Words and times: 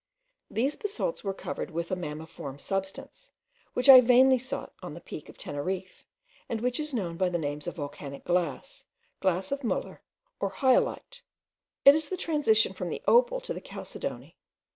These 0.49 0.77
basalts 0.77 1.23
were 1.23 1.31
covered 1.35 1.69
with 1.69 1.91
a 1.91 1.95
mammiform 1.95 2.57
substance, 2.57 3.29
which 3.73 3.87
I 3.87 4.01
vainly 4.01 4.39
sought 4.39 4.73
on 4.81 4.95
the 4.95 4.99
Peak 4.99 5.29
of 5.29 5.37
Teneriffe, 5.37 6.03
and 6.49 6.59
which 6.59 6.79
is 6.79 6.91
known 6.91 7.17
by 7.17 7.29
the 7.29 7.37
names 7.37 7.67
of 7.67 7.75
volcanic 7.75 8.23
glass, 8.25 8.87
glass 9.19 9.51
of 9.51 9.63
Muller, 9.63 10.01
or 10.39 10.49
hyalite: 10.49 11.21
it 11.85 11.93
is 11.93 12.09
the 12.09 12.17
transition 12.17 12.73
from 12.73 12.89
the 12.89 13.03
opal 13.07 13.39
to 13.41 13.53
the 13.53 13.61
chalcedony. 13.61 14.37